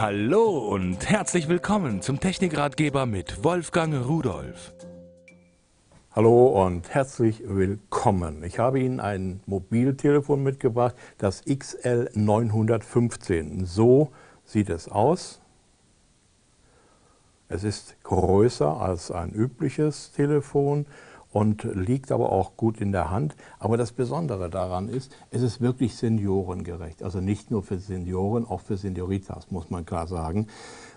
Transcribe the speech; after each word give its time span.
Hallo 0.00 0.58
und 0.58 1.10
herzlich 1.10 1.48
willkommen 1.48 2.02
zum 2.02 2.20
Technikratgeber 2.20 3.04
mit 3.04 3.42
Wolfgang 3.42 4.06
Rudolf. 4.06 4.72
Hallo 6.12 6.64
und 6.64 6.94
herzlich 6.94 7.42
willkommen. 7.44 8.44
Ich 8.44 8.60
habe 8.60 8.78
Ihnen 8.78 9.00
ein 9.00 9.40
Mobiltelefon 9.46 10.44
mitgebracht, 10.44 10.94
das 11.18 11.44
XL915. 11.44 13.66
So 13.66 14.12
sieht 14.44 14.70
es 14.70 14.88
aus. 14.88 15.40
Es 17.48 17.64
ist 17.64 17.96
größer 18.04 18.80
als 18.80 19.10
ein 19.10 19.32
übliches 19.32 20.12
Telefon 20.12 20.86
und 21.32 21.64
liegt 21.74 22.10
aber 22.12 22.32
auch 22.32 22.56
gut 22.56 22.80
in 22.80 22.92
der 22.92 23.10
Hand. 23.10 23.36
Aber 23.58 23.76
das 23.76 23.92
Besondere 23.92 24.48
daran 24.48 24.88
ist, 24.88 25.14
es 25.30 25.42
ist 25.42 25.60
wirklich 25.60 25.96
seniorengerecht. 25.96 27.02
Also 27.02 27.20
nicht 27.20 27.50
nur 27.50 27.62
für 27.62 27.78
Senioren, 27.78 28.46
auch 28.46 28.60
für 28.60 28.76
Senioritas, 28.76 29.50
muss 29.50 29.70
man 29.70 29.84
klar 29.84 30.06
sagen. 30.06 30.46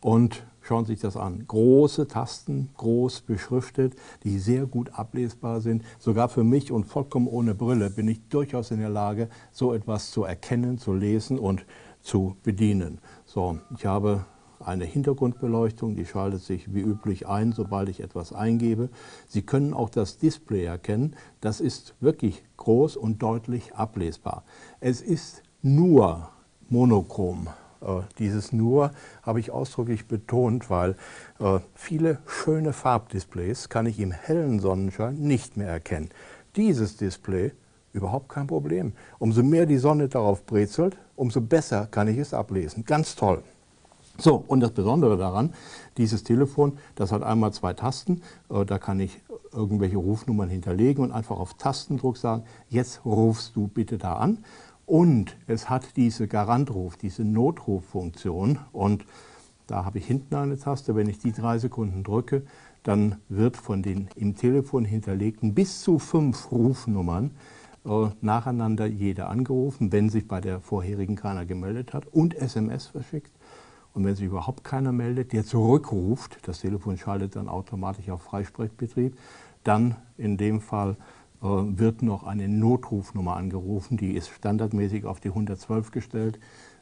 Und 0.00 0.44
schauen 0.60 0.84
Sie 0.84 0.92
sich 0.92 1.00
das 1.00 1.16
an. 1.16 1.44
Große 1.46 2.08
Tasten, 2.08 2.70
groß 2.76 3.22
beschriftet, 3.22 3.96
die 4.22 4.38
sehr 4.38 4.66
gut 4.66 4.90
ablesbar 4.92 5.60
sind. 5.60 5.82
Sogar 5.98 6.28
für 6.28 6.44
mich 6.44 6.72
und 6.72 6.84
vollkommen 6.84 7.26
ohne 7.26 7.54
Brille 7.54 7.90
bin 7.90 8.08
ich 8.08 8.28
durchaus 8.28 8.70
in 8.70 8.80
der 8.80 8.90
Lage, 8.90 9.28
so 9.50 9.72
etwas 9.72 10.10
zu 10.10 10.24
erkennen, 10.24 10.78
zu 10.78 10.92
lesen 10.92 11.38
und 11.38 11.64
zu 12.02 12.36
bedienen. 12.42 12.98
So, 13.24 13.58
ich 13.76 13.86
habe 13.86 14.26
eine 14.60 14.84
Hintergrundbeleuchtung, 14.84 15.96
die 15.96 16.06
schaltet 16.06 16.42
sich 16.42 16.74
wie 16.74 16.80
üblich 16.80 17.26
ein, 17.26 17.52
sobald 17.52 17.88
ich 17.88 18.00
etwas 18.00 18.32
eingebe. 18.32 18.88
Sie 19.26 19.42
können 19.42 19.74
auch 19.74 19.90
das 19.90 20.18
Display 20.18 20.64
erkennen. 20.64 21.16
Das 21.40 21.60
ist 21.60 21.94
wirklich 22.00 22.44
groß 22.56 22.96
und 22.96 23.22
deutlich 23.22 23.74
ablesbar. 23.74 24.44
Es 24.80 25.00
ist 25.00 25.42
nur 25.62 26.30
monochrom. 26.68 27.48
Äh, 27.80 28.00
dieses 28.18 28.52
nur 28.52 28.92
habe 29.22 29.40
ich 29.40 29.50
ausdrücklich 29.50 30.06
betont, 30.06 30.70
weil 30.70 30.96
äh, 31.38 31.60
viele 31.74 32.18
schöne 32.26 32.72
Farbdisplays 32.72 33.68
kann 33.68 33.86
ich 33.86 34.00
im 34.00 34.12
hellen 34.12 34.60
Sonnenschein 34.60 35.16
nicht 35.16 35.56
mehr 35.56 35.68
erkennen. 35.68 36.10
Dieses 36.56 36.96
Display 36.96 37.52
überhaupt 37.92 38.28
kein 38.28 38.46
Problem. 38.46 38.92
Umso 39.18 39.42
mehr 39.42 39.66
die 39.66 39.78
Sonne 39.78 40.08
darauf 40.08 40.44
brezelt, 40.44 40.96
umso 41.16 41.40
besser 41.40 41.86
kann 41.86 42.08
ich 42.08 42.18
es 42.18 42.34
ablesen. 42.34 42.84
Ganz 42.84 43.14
toll. 43.14 43.42
So, 44.16 44.44
und 44.46 44.60
das 44.60 44.70
Besondere 44.70 45.16
daran, 45.16 45.52
dieses 45.96 46.22
Telefon, 46.22 46.78
das 46.94 47.10
hat 47.10 47.22
einmal 47.22 47.52
zwei 47.52 47.72
Tasten, 47.72 48.22
äh, 48.48 48.64
da 48.64 48.78
kann 48.78 49.00
ich 49.00 49.20
irgendwelche 49.52 49.96
Rufnummern 49.96 50.48
hinterlegen 50.48 51.02
und 51.02 51.12
einfach 51.12 51.38
auf 51.38 51.54
Tastendruck 51.54 52.16
sagen, 52.16 52.44
jetzt 52.68 53.04
rufst 53.04 53.56
du 53.56 53.66
bitte 53.66 53.98
da 53.98 54.14
an. 54.14 54.44
Und 54.86 55.36
es 55.46 55.70
hat 55.70 55.96
diese 55.96 56.28
Garantruf, 56.28 56.96
diese 56.96 57.24
Notruffunktion 57.24 58.58
und 58.72 59.04
da 59.66 59.84
habe 59.86 59.98
ich 59.98 60.06
hinten 60.06 60.34
eine 60.34 60.58
Taste, 60.58 60.94
wenn 60.94 61.08
ich 61.08 61.18
die 61.18 61.32
drei 61.32 61.58
Sekunden 61.58 62.04
drücke, 62.04 62.42
dann 62.82 63.16
wird 63.30 63.56
von 63.56 63.82
den 63.82 64.08
im 64.14 64.36
Telefon 64.36 64.84
hinterlegten 64.84 65.54
bis 65.54 65.80
zu 65.80 65.98
fünf 65.98 66.52
Rufnummern 66.52 67.30
äh, 67.86 68.08
nacheinander 68.20 68.84
jede 68.86 69.26
angerufen, 69.26 69.90
wenn 69.90 70.10
sich 70.10 70.28
bei 70.28 70.42
der 70.42 70.60
vorherigen 70.60 71.16
keiner 71.16 71.46
gemeldet 71.46 71.94
hat 71.94 72.06
und 72.06 72.34
SMS 72.34 72.86
verschickt. 72.88 73.32
Und 73.94 74.04
wenn 74.04 74.16
sich 74.16 74.26
überhaupt 74.26 74.64
keiner 74.64 74.92
meldet, 74.92 75.32
der 75.32 75.44
zurückruft, 75.44 76.38
das 76.48 76.60
Telefon 76.60 76.98
schaltet 76.98 77.36
dann 77.36 77.48
automatisch 77.48 78.10
auf 78.10 78.22
Freisprechbetrieb, 78.22 79.16
dann 79.62 79.96
in 80.18 80.36
dem 80.36 80.60
Fall 80.60 80.96
äh, 81.40 81.46
wird 81.46 82.02
noch 82.02 82.24
eine 82.24 82.48
Notrufnummer 82.48 83.36
angerufen, 83.36 83.96
die 83.96 84.14
ist 84.14 84.28
standardmäßig 84.28 85.04
auf 85.04 85.20
die 85.20 85.28
112 85.28 85.92
gestellt. 85.92 86.40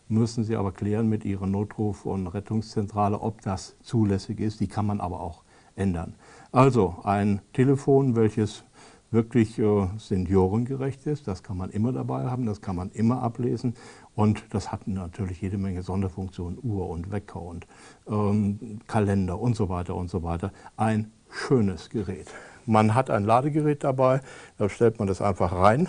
Müssen 0.08 0.42
Sie 0.42 0.56
aber 0.56 0.72
klären 0.72 1.08
mit 1.08 1.24
Ihrer 1.24 1.46
Notruf- 1.46 2.06
und 2.06 2.26
Rettungszentrale, 2.26 3.20
ob 3.20 3.42
das 3.42 3.76
zulässig 3.82 4.40
ist. 4.40 4.60
Die 4.60 4.66
kann 4.66 4.86
man 4.86 5.00
aber 5.00 5.20
auch 5.20 5.42
ändern. 5.76 6.14
Also 6.50 6.96
ein 7.04 7.40
Telefon, 7.52 8.16
welches 8.16 8.64
wirklich 9.12 9.58
äh, 9.58 9.88
seniorengerecht 9.98 11.06
ist. 11.06 11.28
Das 11.28 11.42
kann 11.42 11.56
man 11.56 11.70
immer 11.70 11.92
dabei 11.92 12.24
haben, 12.24 12.46
das 12.46 12.60
kann 12.60 12.76
man 12.76 12.90
immer 12.90 13.22
ablesen. 13.22 13.74
Und 14.14 14.44
das 14.50 14.72
hat 14.72 14.88
natürlich 14.88 15.40
jede 15.40 15.58
Menge 15.58 15.82
Sonderfunktionen, 15.82 16.58
Uhr 16.62 16.88
und 16.88 17.12
Wecker 17.12 17.40
und 17.40 17.66
ähm, 18.08 18.80
Kalender 18.86 19.38
und 19.38 19.54
so 19.54 19.68
weiter 19.68 19.94
und 19.94 20.10
so 20.10 20.22
weiter. 20.22 20.52
Ein 20.76 21.12
schönes 21.30 21.90
Gerät. 21.90 22.26
Man 22.66 22.94
hat 22.94 23.10
ein 23.10 23.24
Ladegerät 23.24 23.84
dabei, 23.84 24.20
da 24.56 24.68
stellt 24.68 24.98
man 24.98 25.08
das 25.08 25.20
einfach 25.20 25.52
rein 25.52 25.88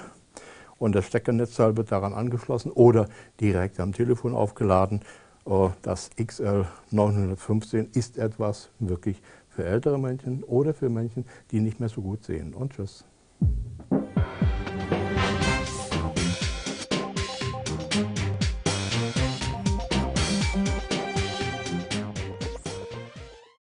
und 0.77 0.95
das 0.95 1.05
Steckernetzteil 1.05 1.77
wird 1.77 1.91
daran 1.91 2.13
angeschlossen 2.13 2.71
oder 2.71 3.07
direkt 3.39 3.79
am 3.79 3.93
Telefon 3.93 4.33
aufgeladen. 4.33 5.01
Äh, 5.45 5.69
das 5.81 6.09
XL 6.15 6.65
915 6.91 7.89
ist 7.93 8.17
etwas 8.17 8.69
wirklich 8.79 9.21
für 9.49 9.65
ältere 9.65 9.99
Menschen 9.99 10.43
oder 10.43 10.73
für 10.73 10.89
Menschen, 10.89 11.25
die 11.51 11.59
nicht 11.59 11.79
mehr 11.79 11.89
so 11.89 12.01
gut 12.01 12.23
sehen. 12.23 12.53
Und 12.53 12.73
tschüss. 12.73 13.05